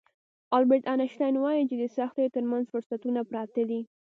[0.57, 3.81] البرټ انشټاين وايي چې د سختیو ترمنځ فرصتونه پراته دي.